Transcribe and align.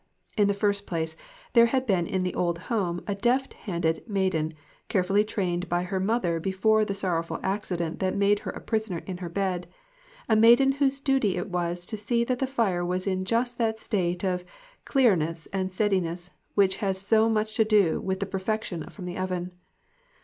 In 0.35 0.47
the 0.47 0.55
first 0.55 0.87
place, 0.87 1.15
there 1.53 1.67
had 1.67 1.85
been 1.85 2.07
in 2.07 2.23
the 2.23 2.33
old 2.33 2.57
home 2.73 3.03
a 3.05 3.13
deft 3.13 3.53
handed 3.53 4.01
maiden, 4.09 4.55
carefully 4.87 5.23
trained 5.23 5.69
by 5.69 5.85
the 5.85 5.99
mother 5.99 6.39
before 6.39 6.83
the 6.83 6.95
sorrowful 6.95 7.39
accident 7.43 7.99
that 7.99 8.15
made 8.15 8.39
her 8.39 8.49
a 8.49 8.61
prisoner 8.61 9.03
in 9.05 9.17
her 9.17 9.29
bed; 9.29 9.67
a 10.27 10.35
maiden 10.35 10.71
whose 10.71 10.99
duty 10.99 11.37
it 11.37 11.51
was 11.51 11.85
to 11.85 11.97
see 11.97 12.23
that 12.23 12.39
the 12.39 12.47
fire 12.47 12.83
was 12.83 13.05
in 13.05 13.25
just 13.25 13.59
that 13.59 13.79
state 13.79 14.23
of 14.23 14.43
clearness 14.85 15.45
and 15.53 15.71
steadiness 15.71 16.31
which 16.55 16.77
has 16.77 16.99
so 16.99 17.29
much 17.29 17.53
to 17.53 17.63
do 17.63 17.99
with 18.01 18.27
perfection 18.31 18.89
from 18.89 19.05
the 19.05 19.19
oven. 19.19 19.51